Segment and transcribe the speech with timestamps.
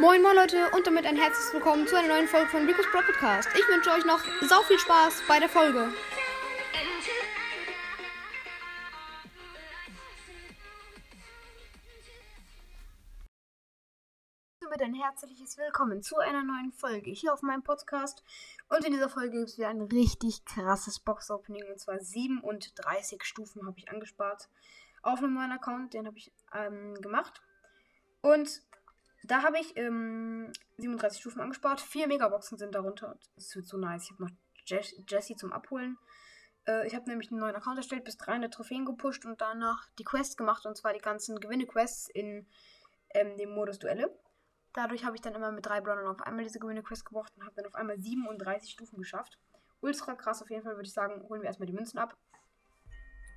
[0.00, 3.00] Moin moin Leute und damit ein herzliches Willkommen zu einer neuen Folge von Rico's Pro
[3.00, 3.48] Podcast.
[3.52, 5.92] Ich wünsche euch noch sau viel Spaß bei der Folge.
[14.60, 18.22] Damit ein herzliches Willkommen zu einer neuen Folge hier auf meinem Podcast.
[18.68, 21.64] Und in dieser Folge gibt es wieder ein richtig krasses Box-Opening.
[21.72, 24.48] Und zwar 37 Stufen habe ich angespart
[25.02, 25.92] auf einem neuen Account.
[25.92, 27.42] Den habe ich ähm, gemacht.
[28.20, 28.62] Und
[29.28, 31.80] da habe ich ähm, 37 Stufen angespart.
[31.80, 33.16] Vier Megaboxen sind darunter.
[33.36, 34.04] Das wird so nice.
[34.04, 34.30] Ich habe noch
[34.66, 35.98] Jess Jessie zum Abholen.
[36.66, 40.04] Äh, ich habe nämlich einen neuen Account erstellt, bis 300 Trophäen gepusht und danach die
[40.04, 40.64] Quests gemacht.
[40.66, 42.46] Und zwar die ganzen Gewinne-Quests in
[43.10, 44.10] ähm, dem Modus Duelle.
[44.72, 47.54] Dadurch habe ich dann immer mit drei Brawlern auf einmal diese Gewinne-Quest gebraucht und habe
[47.56, 49.38] dann auf einmal 37 Stufen geschafft.
[49.80, 51.22] Ultra krass auf jeden Fall, würde ich sagen.
[51.28, 52.16] Holen wir erstmal die Münzen ab.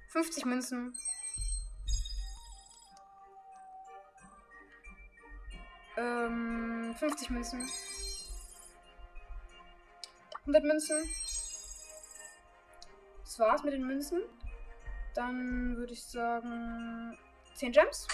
[0.09, 0.93] 50 Münzen.
[5.97, 7.69] Ähm, 50 Münzen.
[10.41, 11.09] 100 Münzen.
[13.23, 14.21] Das war's mit den Münzen.
[15.13, 17.17] Dann würde ich sagen
[17.55, 18.07] 10 Gems.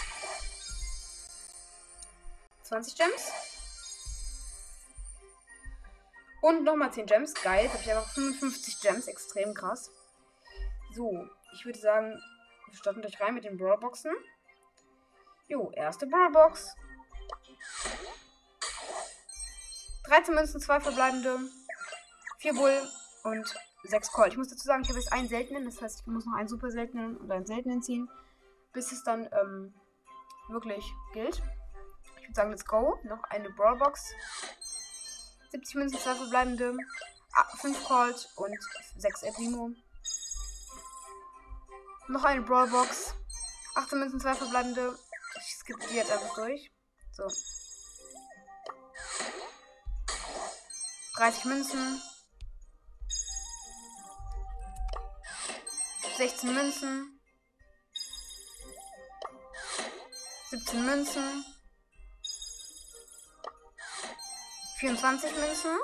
[2.64, 3.31] 20 Gems.
[6.41, 7.34] Und nochmal 10 Gems.
[7.36, 7.64] Geil.
[7.64, 9.08] Jetzt habe ich einfach 55 Gems.
[9.08, 9.91] Extrem krass.
[10.94, 12.19] So, ich würde sagen,
[12.67, 14.12] wir starten gleich rein mit den Brawlboxen.
[15.47, 16.75] Jo, erste Brawlbox.
[20.08, 21.39] 13 Münzen, 2 verbleibende,
[22.39, 22.88] 4 Bull
[23.23, 24.31] und 6 Colt.
[24.31, 26.47] Ich muss dazu sagen, ich habe jetzt einen seltenen, das heißt, ich muss noch einen
[26.47, 28.09] super seltenen und einen seltenen ziehen,
[28.73, 29.73] bis es dann ähm,
[30.47, 31.41] wirklich gilt.
[32.16, 33.00] Ich würde sagen, let's go.
[33.03, 34.13] Noch eine Brawlbox.
[35.52, 36.78] 70 Münzen, 2 verbleibende,
[37.59, 38.58] 5 Colt und
[38.97, 39.72] 6 El Primo.
[42.08, 43.13] Noch eine Brawlbox.
[43.75, 44.97] 18 Münzen, 2 verbleibende.
[45.39, 46.72] Ich skippe die jetzt einfach durch.
[47.18, 47.28] So.
[51.16, 52.02] 30 Münzen.
[56.18, 57.19] 16 Münzen.
[60.52, 61.46] 17 Münzen.
[64.78, 65.75] 24 Münzen.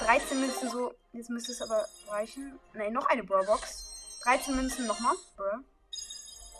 [0.00, 0.94] 13 Münzen so.
[1.12, 2.58] Jetzt müsste es aber reichen.
[2.72, 4.18] Nein, noch eine Brawlbox.
[4.24, 5.14] 13 Münzen nochmal.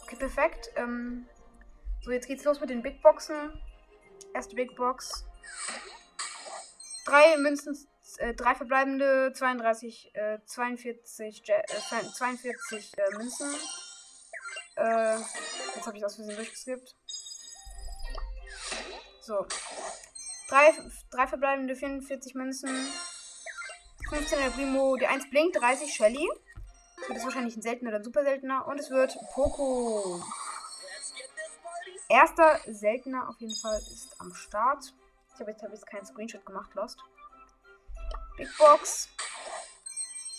[0.05, 0.71] Okay, perfekt.
[0.77, 1.27] Ähm,
[2.05, 3.59] so, jetzt geht's los mit den Big Boxen.
[4.35, 5.25] Erste Big Box.
[7.07, 7.77] Drei Münzen,
[8.19, 11.63] äh, drei verbleibende, 32, äh, 42, äh,
[12.15, 13.55] 42 äh, Münzen.
[14.77, 15.19] Äh,
[15.77, 16.95] jetzt habe ich aus Versehen durchgeskippt.
[19.21, 19.47] So.
[20.49, 20.75] Drei,
[21.11, 22.71] drei verbleibende, 44 Münzen.
[24.11, 26.29] 15 El Primo, die 1 blinkt, 30 Shelly.
[27.09, 28.67] Das ist wahrscheinlich ein seltener oder ein super seltener.
[28.67, 30.23] Und es wird Poco.
[32.15, 34.95] Erster seltener auf jeden Fall ist am Start.
[35.35, 36.97] Ich habe jetzt, hab jetzt keinen Screenshot gemacht, Lost.
[38.37, 39.09] Big Box.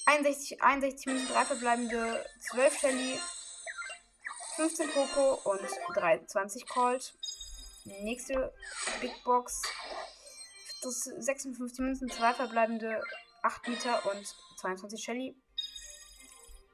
[0.05, 3.19] 61, 61 Münzen, 3 verbleibende, 12 Shelly,
[4.55, 5.59] 15 Poco und
[5.95, 7.13] 23 Colt.
[7.83, 8.53] Nächste
[9.01, 9.61] Big Box.
[10.81, 13.03] Das 56 Münzen, 2 verbleibende,
[13.41, 14.25] 8 Liter und
[14.61, 15.35] 22 Shelly.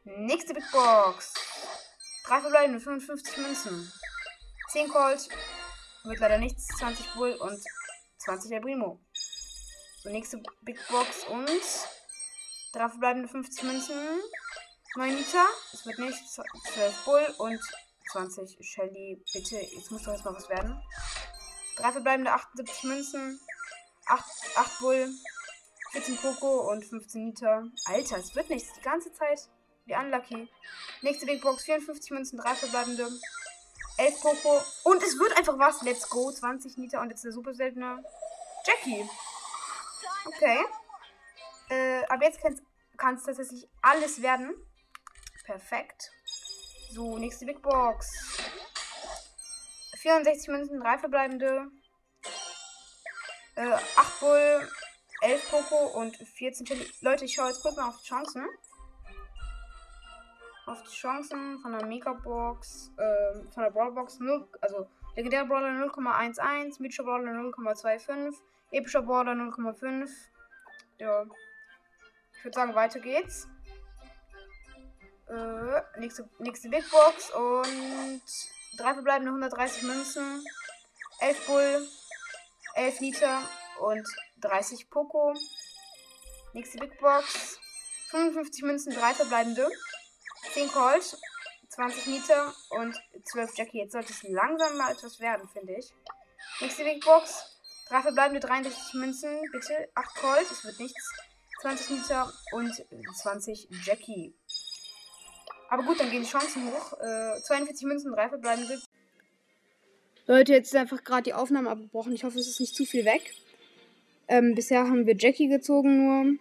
[0.03, 1.33] Nächste Big Box.
[2.25, 3.91] 3 verbleibende, 55 Münzen.
[4.71, 5.27] 10 Colt.
[6.05, 6.67] Wird leider nichts.
[6.79, 7.61] 20 Bull und
[8.19, 9.01] 20 El Primo.
[10.01, 11.49] So, nächste Big Box und
[12.73, 14.21] 3 verbleibende 50 Münzen.
[14.95, 15.45] 9 Liter.
[15.73, 16.39] Es wird nichts.
[16.73, 17.59] 12 Bull und
[18.13, 19.21] 20 Shelly.
[19.33, 20.81] Bitte, jetzt muss doch jetzt mal was werden.
[21.75, 23.41] 3 verbleibende 78 Münzen.
[24.05, 25.09] 8, 8 Bull.
[25.91, 27.65] 14 Poco und 15 Liter.
[27.85, 28.71] Alter, es wird nichts.
[28.73, 29.49] Die ganze Zeit.
[29.85, 30.47] Wie unlucky.
[31.01, 31.65] Nächste Big Box.
[31.65, 32.39] 54 Münzen.
[32.39, 33.09] 3 verbleibende.
[33.97, 34.61] 11 Poco.
[34.83, 35.81] Und es wird einfach was.
[35.81, 36.31] Let's go.
[36.31, 37.01] 20 Liter.
[37.01, 38.03] Und jetzt der super seltene
[38.65, 39.09] Jackie.
[40.25, 40.65] Okay.
[41.69, 42.39] Äh, aber jetzt
[42.97, 44.53] kann es tatsächlich alles werden.
[45.45, 46.11] Perfekt.
[46.91, 48.09] So, nächste Big Box.
[50.01, 51.67] 64 Münzen, 3 verbleibende.
[53.55, 54.69] Äh, 8 Bull,
[55.21, 56.91] 11 Poco und 14 Chili.
[57.01, 58.47] Leute, ich schaue jetzt kurz mal auf die Chancen
[60.71, 66.81] auf die Chancen von der Megabox, äh, von der Brawlbox 0, also legendärer Brawler 0,11,
[66.81, 68.35] mythischer Brawler 0,25,
[68.71, 70.09] epischer Brawler 0,5.
[70.97, 71.25] Ja.
[72.33, 73.47] Ich würde sagen, weiter geht's.
[75.27, 78.21] Äh, nächste, nächste Big Box und
[78.77, 80.43] drei verbleibende 130 Münzen,
[81.19, 81.87] 11 Bull,
[82.75, 83.41] 11 Liter
[83.79, 84.07] und
[84.39, 85.33] 30 Poco.
[86.53, 87.59] Nächste Big Box.
[88.09, 89.69] 55 Münzen, drei verbleibende.
[90.53, 91.17] 10 Colt,
[91.69, 93.79] 20 Nita und 12 Jackie.
[93.79, 95.93] Jetzt sollte es langsam mal etwas werden, finde ich.
[96.59, 97.59] Nächste Big Box.
[97.89, 99.41] Drei verbleibende 63 Münzen.
[99.51, 99.89] Bitte.
[99.95, 100.51] 8 Colt.
[100.51, 101.11] Es wird nichts.
[101.61, 102.83] 20 Nita und
[103.15, 104.33] 20 Jackie.
[105.69, 106.93] Aber gut, dann gehen die Chancen hoch.
[106.99, 108.81] Äh, 42 Münzen, 3 verbleibende.
[110.27, 112.13] Leute, jetzt ist einfach gerade die Aufnahme abgebrochen.
[112.13, 113.33] Ich hoffe, es ist nicht zu viel weg.
[114.27, 116.37] Ähm, bisher haben wir Jackie gezogen nur.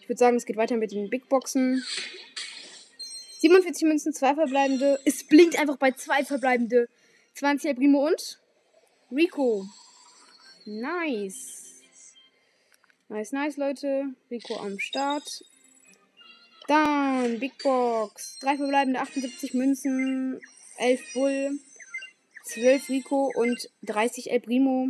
[0.00, 1.84] Ich würde sagen, es geht weiter mit den Big Boxen.
[3.38, 5.00] 47 Münzen, 2 verbleibende.
[5.04, 6.88] Es blinkt einfach bei 2 verbleibende.
[7.34, 8.38] 20 El Primo und
[9.12, 9.64] Rico.
[10.64, 11.82] Nice.
[13.08, 14.14] Nice, nice, Leute.
[14.30, 15.44] Rico am Start.
[16.66, 18.38] Dann Big Box.
[18.40, 20.40] 3 verbleibende, 78 Münzen,
[20.76, 21.58] 11 Bull,
[22.44, 24.88] 12 Rico und 30 El Primo.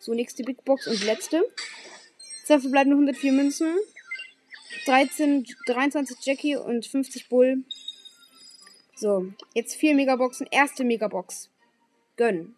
[0.00, 1.42] So, nächste Big Box und letzte.
[2.46, 3.74] 2 verbleibende 104 Münzen,
[4.86, 7.64] 13, 23 Jackie und 50 Bull.
[8.96, 10.46] So, jetzt vier Megaboxen.
[10.50, 11.50] Erste Megabox.
[12.16, 12.54] Gönn.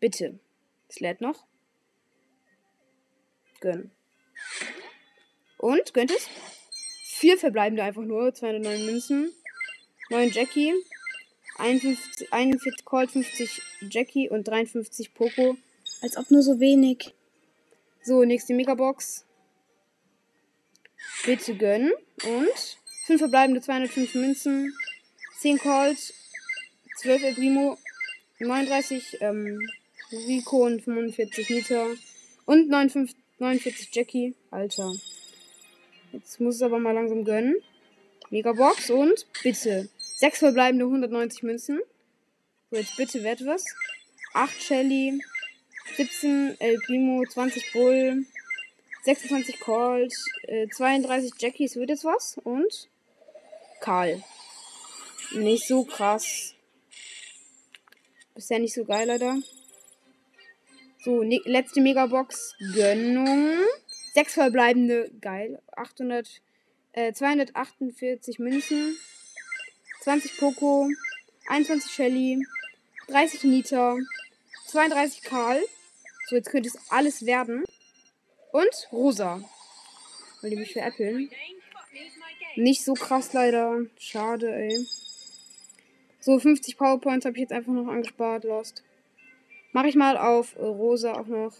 [0.00, 0.38] Bitte.
[0.88, 1.46] Es lädt noch.
[3.60, 3.90] Gönn.
[5.58, 6.28] Und, gönnt es?
[7.04, 8.34] Vier verbleibende einfach nur.
[8.34, 9.32] 209 Münzen.
[10.10, 10.74] 9 Jackie.
[11.56, 15.56] 51, 41 Colt, 50 Jackie und 53 Poco.
[16.02, 17.14] Als ob nur so wenig.
[18.02, 19.24] So, nächste Megabox.
[21.26, 21.92] Bitte gönnen.
[22.24, 24.74] Und 5 verbleibende 205 Münzen.
[25.38, 26.14] 10 Colt.
[26.98, 27.78] 12 El Primo.
[28.38, 29.58] 39 ähm,
[30.12, 31.86] Rico und 45 Nita.
[32.46, 34.34] Und 49, 49 Jackie.
[34.50, 34.94] Alter.
[36.12, 37.56] Jetzt muss es aber mal langsam gönnen.
[38.30, 39.88] Megabox und bitte.
[39.98, 41.80] 6 verbleibende 190 Münzen.
[42.70, 43.64] So, jetzt bitte wird was.
[44.34, 45.20] 8 Shelly.
[45.96, 48.24] 17 El Primo, 20 Bull,
[49.04, 50.14] 26 Colt,
[50.44, 52.88] äh, 32 Jackies wird jetzt was und
[53.80, 54.22] Karl.
[55.32, 56.54] Nicht so krass.
[58.34, 59.36] Bisher nicht so geil, leider.
[61.04, 62.54] So, ne letzte Megabox.
[62.74, 63.58] Gönnung.
[64.14, 65.10] Sechs verbleibende.
[65.20, 65.60] Geil.
[65.76, 66.40] 800,
[66.92, 68.96] äh, 248 Münzen.
[70.00, 70.88] 20 Poco.
[71.48, 72.46] 21 Shelly.
[73.08, 73.96] 30 Nita.
[74.68, 75.60] 32 Karl.
[76.28, 77.64] So, jetzt könnte es alles werden.
[78.54, 79.42] Und rosa.
[80.40, 81.28] Weil die mich veräppeln.
[82.54, 83.80] Nicht so krass leider.
[83.98, 84.86] Schade, ey.
[86.20, 88.44] So, 50 Powerpoints habe ich jetzt einfach noch angespart.
[88.44, 88.84] Lost.
[89.72, 91.52] Mache ich mal auf rosa auch noch.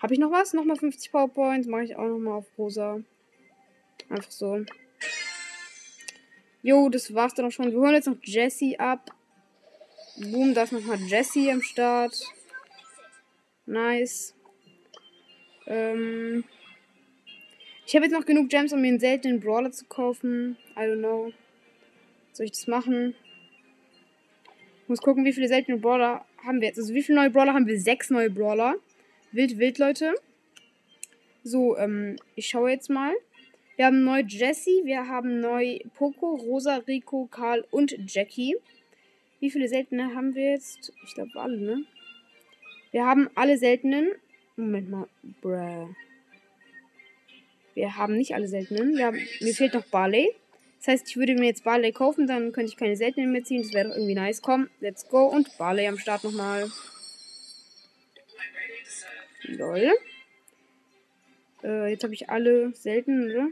[0.00, 0.52] Habe ich noch was?
[0.52, 1.66] Nochmal 50 Powerpoints.
[1.66, 3.00] Mache ich auch nochmal auf rosa.
[4.08, 4.64] Einfach so.
[6.62, 7.72] Jo, das war's dann auch schon.
[7.72, 9.10] Wir holen jetzt noch Jesse ab.
[10.16, 12.35] Boom, da ist nochmal Jesse am Start.
[13.66, 14.34] Nice.
[15.66, 16.44] Ähm
[17.86, 20.56] ich habe jetzt noch genug Gems, um mir einen seltenen Brawler zu kaufen.
[20.76, 21.32] I don't know.
[22.32, 23.14] Soll ich das machen?
[24.82, 26.78] Ich muss gucken, wie viele seltene Brawler haben wir jetzt.
[26.78, 27.78] Also wie viele neue Brawler haben wir?
[27.80, 28.76] Sechs neue Brawler.
[29.32, 30.14] Wild, wild, Leute.
[31.42, 33.14] So, ähm, ich schaue jetzt mal.
[33.76, 38.56] Wir haben neu Jesse, wir haben neu Poco, Rosa, Rico, Karl und Jackie.
[39.38, 40.92] Wie viele seltene haben wir jetzt?
[41.04, 41.84] Ich glaube alle, ne?
[42.96, 44.10] Wir haben alle seltenen.
[44.56, 45.06] Moment mal.
[45.42, 45.94] Bruh.
[47.74, 48.98] Wir haben nicht alle seltenen.
[48.98, 50.34] Haben, mir fehlt noch Barley.
[50.78, 53.60] Das heißt, ich würde mir jetzt Barley kaufen, dann könnte ich keine seltenen mehr ziehen.
[53.60, 54.40] Das wäre doch irgendwie nice.
[54.40, 55.26] Komm, let's go.
[55.26, 56.70] Und Barley am Start nochmal.
[59.42, 59.92] Lol.
[61.64, 63.48] Äh, jetzt habe ich alle seltenen, oder?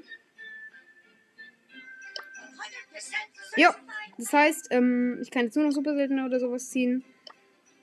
[3.57, 3.77] Ja,
[4.17, 7.05] das heißt, ähm, ich kann jetzt nur noch super seltene oder sowas ziehen.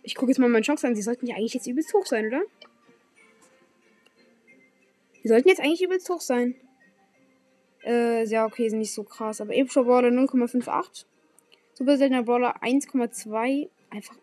[0.04, 0.96] Ich gucke jetzt mal meine Chance an.
[0.96, 2.42] Sie sollten ja eigentlich jetzt übelst hoch sein, oder?
[5.24, 6.56] Die sollten jetzt eigentlich übelst hoch sein.
[7.84, 9.42] Äh, ja, okay, sind nicht so krass.
[9.42, 11.06] Aber epischer Brawler 0,58.
[11.74, 13.70] Super seltener Brawler 1,2.
[13.90, 14.16] Einfach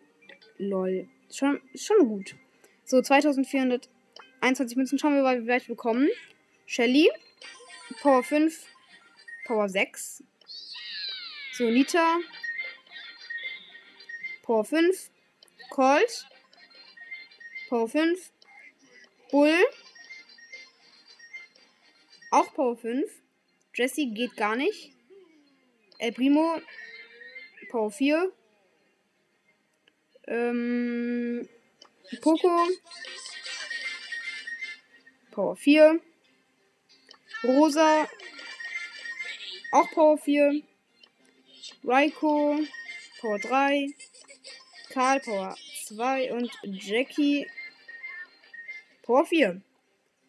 [0.57, 1.07] lol.
[1.31, 2.35] Schon, schon gut.
[2.83, 4.99] So, 2421 Münzen.
[4.99, 6.09] Schauen wir mal, wie weit wir bekommen.
[6.65, 7.09] Shelly.
[8.01, 8.65] Power 5.
[9.45, 10.23] Power 6.
[11.53, 12.17] So, Nita.
[14.43, 15.11] Power 5.
[15.69, 16.27] Colt.
[17.69, 18.31] Power 5.
[19.31, 19.55] Bull.
[22.31, 23.09] Auch Power 5.
[23.75, 24.91] Jesse geht gar nicht.
[25.99, 26.61] El Primo.
[27.69, 28.31] Power 4.
[30.27, 31.47] Ähm,
[32.21, 32.67] Poco.
[35.31, 35.99] Power 4.
[37.43, 38.07] Rosa.
[39.71, 40.63] Auch Power 4.
[41.85, 42.59] Raiko,
[43.21, 43.87] Power 3,
[44.99, 47.47] Karl, Power 2 und Jackie,
[49.03, 49.61] Power 4.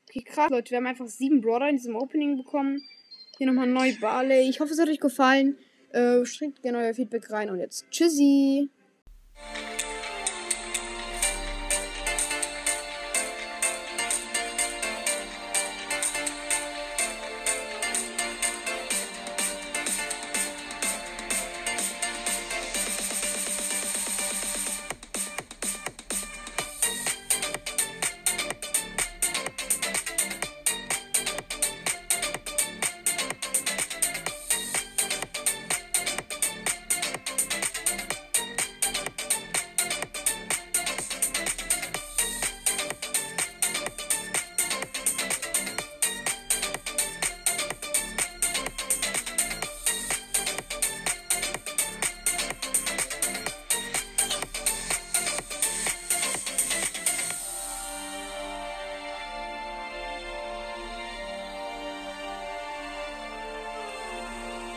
[0.08, 0.70] Okay, krass, Leute.
[0.70, 2.80] Wir haben einfach sieben Brawler in diesem Opening bekommen.
[3.36, 4.48] Hier nochmal neu Barley.
[4.48, 5.58] Ich hoffe, es hat euch gefallen.
[5.90, 8.68] Äh, schreibt gerne euer Feedback rein und jetzt tschüssi.